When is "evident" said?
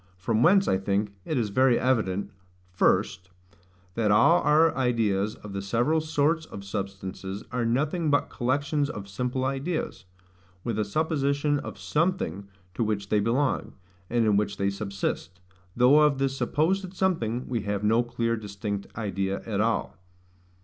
1.79-2.31